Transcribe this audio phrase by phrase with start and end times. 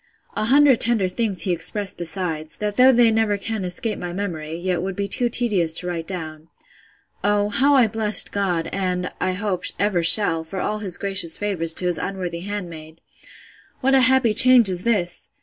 [0.35, 4.57] A hundred tender things he expressed besides, that though they never can escape my memory,
[4.57, 6.47] yet would be too tedious to write down.
[7.23, 11.75] Oh, how I blessed God, and, I hope, ever shall, for all his gracious favours
[11.75, 12.99] to his unworthy handmaid!
[13.81, 15.29] What a happy change is this!